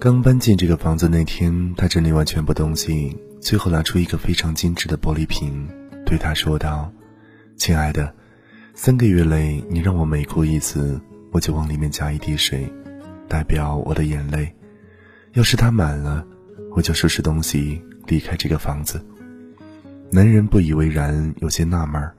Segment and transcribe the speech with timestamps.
[0.00, 5.68] 刚搬进这个房子那天，他整理完全部东西，最后拿出一个非常精致的玻璃瓶，
[6.04, 6.92] 对他说道
[7.56, 8.12] ：“亲爱的，
[8.74, 11.00] 三个月内你让我每哭一次，
[11.30, 12.68] 我就往里面加一滴水，
[13.28, 14.52] 代表我的眼泪。
[15.34, 16.26] 要是它满了，
[16.74, 19.00] 我就收拾东西离开这个房子。”
[20.10, 22.10] 男人不以为然，有些纳闷：“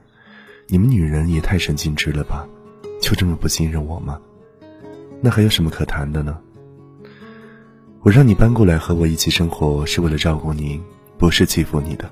[0.66, 2.48] 你们女人也太神经质了吧？
[3.00, 4.18] 就这么不信任我吗？
[5.20, 6.38] 那还有什么可谈的呢？”
[8.02, 10.78] 我让你搬过来和我一起生活，是为了照顾你，
[11.16, 12.10] 不是欺负你的。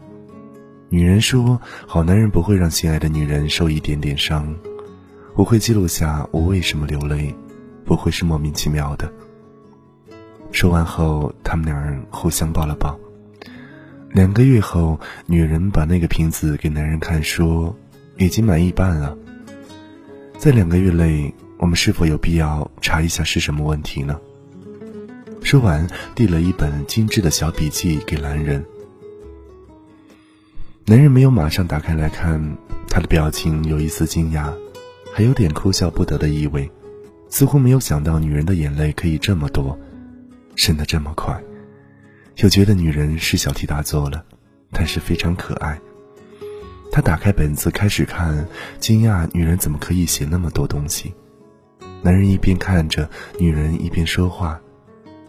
[0.88, 4.54] 女人说：“好男人不会让心爱的女人受一点点伤。”
[5.36, 7.34] 我会记录下我为什么流泪，
[7.84, 9.10] 不会是莫名其妙的。
[10.50, 12.98] 说完后，他们俩人互相抱了抱。
[14.10, 17.74] 两个月后，女人把那个瓶子给男人看，说
[18.16, 19.16] ：“已经满一半了。”
[20.42, 24.18] 在两个月内，我们是否有必要查一下是什么问题呢？
[25.44, 28.66] 说完，递了一本精致的小笔记给男人。
[30.84, 32.56] 男人没有马上打开来看，
[32.88, 34.52] 他的表情有一丝惊讶，
[35.14, 36.68] 还有点哭笑不得的意味，
[37.28, 39.78] 似乎没有想到女人的眼泪可以这么多，
[40.56, 41.40] 渗得这么快，
[42.38, 44.24] 又觉得女人是小题大做了，
[44.72, 45.78] 但是非常可爱。
[46.92, 48.46] 他打开本子开始看，
[48.78, 51.14] 惊讶女人怎么可以写那么多东西。
[52.02, 54.60] 男人一边看着女人，一边说话。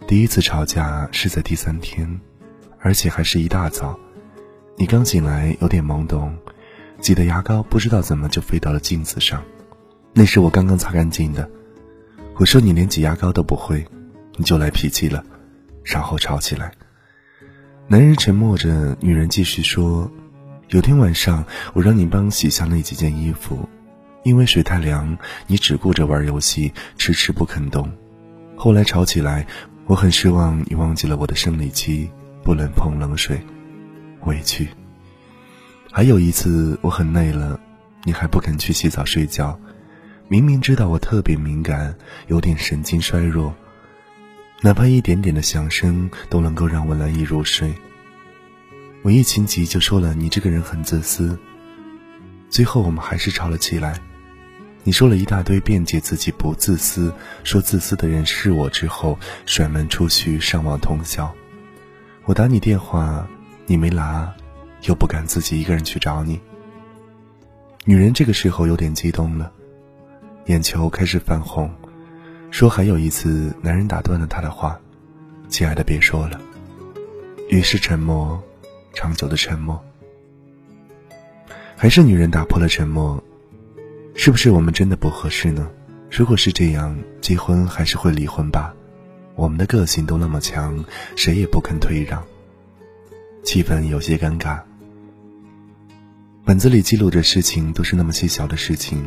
[0.06, 2.20] 第一次吵架是在第三天，
[2.80, 3.98] 而且还是一大早。
[4.76, 6.36] 你刚醒来，有点懵懂，
[7.00, 9.42] 挤的牙膏不知道怎么就飞到了镜子上，
[10.12, 11.48] 那是我刚刚擦干净的。
[12.36, 13.82] 我说你连挤牙膏都不会，
[14.36, 15.24] 你就来脾气了，
[15.82, 16.72] 然后吵起来。
[17.88, 20.10] 男人沉默着，女人继续说
[20.68, 23.68] ：“有天晚上，我让你帮洗下那几件衣服，
[24.22, 27.90] 因为水太凉，你只顾着玩游戏，迟迟不肯动。
[28.56, 29.46] 后来吵起来。”
[29.86, 32.10] 我很失望，你忘记了我的生理期
[32.42, 33.38] 不能碰冷水，
[34.22, 34.66] 委屈。
[35.92, 37.60] 还有一次，我很累了，
[38.02, 39.60] 你还不肯去洗澡睡觉，
[40.26, 41.94] 明明知道我特别敏感，
[42.28, 43.54] 有点神经衰弱，
[44.62, 47.70] 哪怕一点点的响声都能够让我难以入睡。
[49.04, 51.38] 我一情急就说了你这个人很自私，
[52.48, 54.00] 最后我们还是吵了起来。
[54.82, 57.12] 你说了一大堆辩解自己不自私，
[57.42, 61.30] 说自私的人是我之后，甩门出去上网通宵。
[62.24, 63.28] 我打你电话，
[63.66, 64.32] 你没拿，
[64.84, 66.40] 又不敢自己一个人去找你。
[67.84, 69.52] 女人这个时候有点激动了，
[70.46, 71.70] 眼球开始泛红，
[72.50, 74.80] 说还有一次，男人打断了她的话
[75.50, 76.40] ：“亲爱的，别说了。”
[77.50, 78.42] 于是沉默，
[78.94, 79.82] 长久的沉默。
[81.76, 83.22] 还是女人打破了沉默。
[84.16, 85.68] 是不是我们真的不合适呢？
[86.08, 88.72] 如果是这样，结婚还是会离婚吧？
[89.34, 90.84] 我们的个性都那么强，
[91.16, 92.24] 谁也不肯退让。
[93.42, 94.60] 气氛有些尴尬。
[96.44, 99.04] 本子里记录着事情都是那么细小的事情，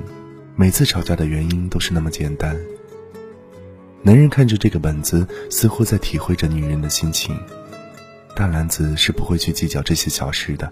[0.58, 2.54] 每次吵架的原因都是那么简单。
[4.02, 7.40] 男人看着这个本子，似乎在体会着女人的心情。
[8.38, 10.72] 大男子是不会去计较这些小事的。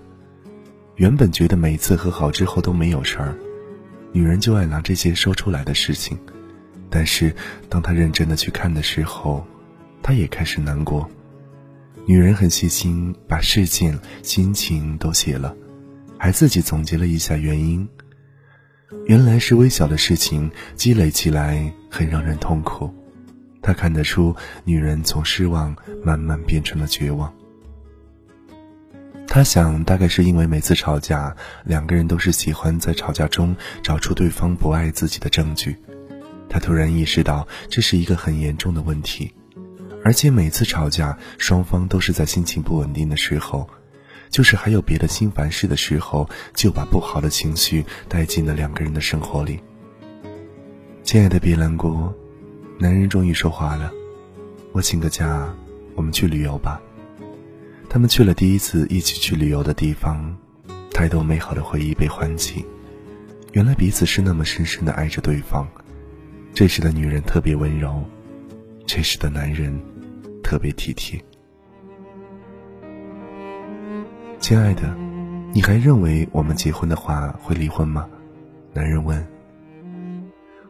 [0.97, 3.35] 原本觉得每次和好之后都没有事儿。
[4.11, 6.15] 女人就爱拿这些说出来的事情，
[6.91, 7.35] 但是
[7.67, 9.43] 当她认真的去看的时候，
[10.03, 11.09] 他也开始难过。
[12.05, 15.55] 女人很细心，把事件、心情都写了，
[16.19, 17.89] 还自己总结了一下原因。
[19.07, 22.93] 原来是微小的事情积累起来，很让人痛苦。
[23.59, 27.33] 他看得出，女人从失望慢慢变成了绝望。
[29.35, 31.35] 他想，大概是因为每次吵架，
[31.65, 33.53] 两个人都是喜欢在吵架中
[33.83, 35.75] 找出对方不爱自己的证据。
[36.47, 39.33] 他突然意识到，这是一个很严重的问题，
[40.05, 43.69] 而且每次吵架，双方都是在心情不稳定的时候，
[44.29, 49.59] 就是还有别的心烦事的时候，就把不好的情绪带进了两个人的生活里。
[51.03, 52.15] 亲爱的，别难过，
[52.79, 53.91] 男人终于说话了
[54.71, 55.53] ：“我请个假，
[55.93, 56.81] 我们去旅游吧。”
[57.95, 60.37] 他们去了第一次一起去旅游的地方，
[60.91, 62.65] 太多美好的回忆被唤起。
[63.53, 65.65] 原来彼此是那么深深的爱着对方。
[66.53, 68.03] 这时的女人特别温柔，
[68.85, 69.73] 这时的男人
[70.43, 71.17] 特别体贴。
[74.41, 74.93] 亲爱的，
[75.53, 78.05] 你还认为我们结婚的话会离婚吗？
[78.73, 79.25] 男人问。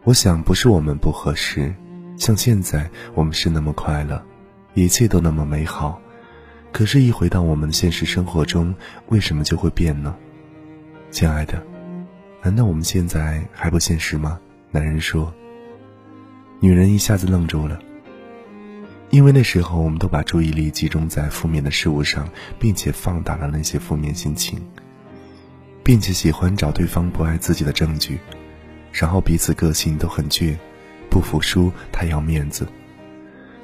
[0.03, 1.73] 我想不是我们不合适，
[2.17, 4.23] 像现在我们是那么快乐，
[4.75, 5.99] 一切都那么美好。
[6.75, 8.75] 可是，一回到我们的现实生活中，
[9.07, 10.13] 为什么就会变呢？
[11.09, 11.65] 亲爱的，
[12.43, 14.37] 难道我们现在还不现实吗？
[14.71, 15.33] 男人说
[16.59, 17.79] ：“女人一下子愣住了，
[19.09, 22.27] 因为那时候我们都把注意力集中在负面的事物上，
[22.59, 24.61] 并且放大了那些负面心情，
[25.81, 28.19] 并且喜欢找对方不爱自己的证据，
[28.91, 30.57] 然后彼此个性都很倔，
[31.09, 32.67] 不服输，太要面子。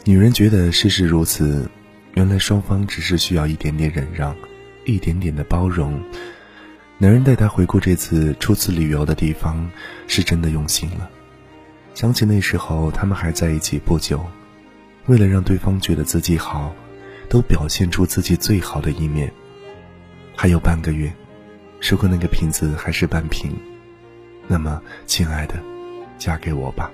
[0.05, 1.69] 女人觉得事事如此，
[2.13, 4.35] 原来双方只是需要一点点忍让，
[4.85, 6.01] 一点点的包容。
[6.97, 9.69] 男人带她回顾这次初次旅游的地方，
[10.07, 11.09] 是真的用心了。
[11.93, 14.23] 想起那时候他们还在一起不久，
[15.07, 16.73] 为了让对方觉得自己好，
[17.29, 19.31] 都表现出自己最好的一面。
[20.35, 21.11] 还有半个月，
[21.81, 23.51] 如果那个瓶子还是半瓶，
[24.47, 25.55] 那么，亲爱的，
[26.17, 26.91] 嫁给我吧。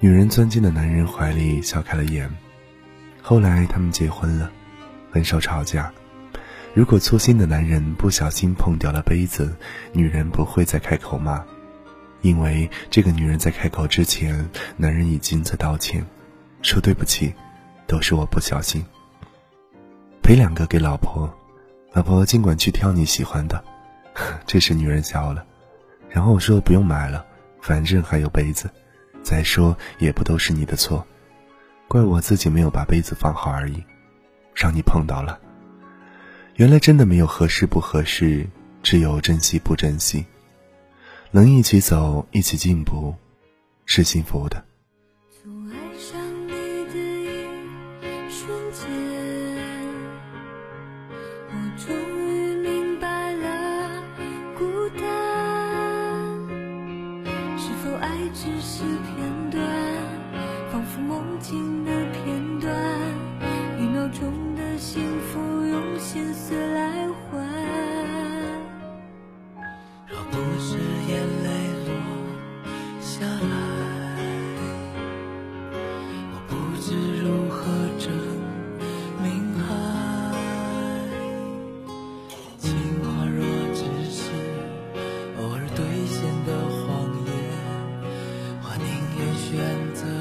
[0.00, 2.28] 女人钻进了男人怀里，笑开了眼。
[3.22, 4.50] 后来他们结婚了，
[5.10, 5.90] 很少吵架。
[6.74, 9.54] 如果粗心的男人不小心碰掉了杯子，
[9.92, 11.42] 女人不会再开口骂，
[12.22, 14.44] 因为这个女人在开口之前，
[14.76, 16.04] 男人已经在道歉，
[16.62, 17.32] 说对不起，
[17.86, 18.84] 都是我不小心。
[20.22, 21.32] 赔两个给老婆，
[21.92, 23.62] 老婆尽管去挑你喜欢的。
[24.46, 25.44] 这时女人笑了，
[26.10, 27.24] 然后说不用买了，
[27.60, 28.68] 反正还有杯子。
[29.22, 31.06] 再说也不都是你的错，
[31.92, 33.84] 怪我自己没有把杯子放好而已，
[34.54, 35.38] 让你碰到了。
[36.54, 38.48] 原来真的没有合适不合适，
[38.82, 40.24] 只有珍惜不珍惜。
[41.30, 43.14] 能一起走，一起进步，
[43.84, 44.64] 是幸福的。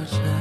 [0.05, 0.40] 着。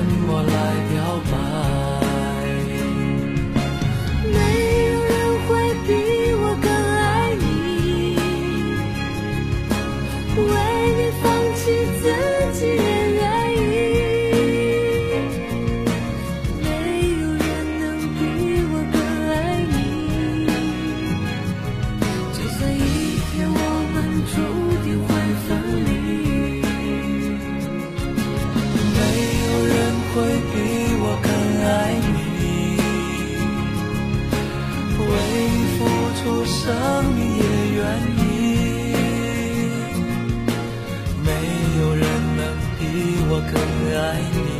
[0.00, 0.59] 怎么了
[43.40, 44.59] 更爱你。